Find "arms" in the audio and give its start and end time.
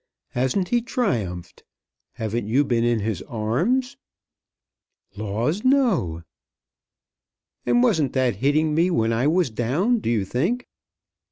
3.27-3.97